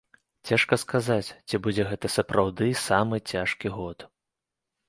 [0.49, 4.09] Цяжка сказаць, ці будзе гэта сапраўды самы цяжкі год.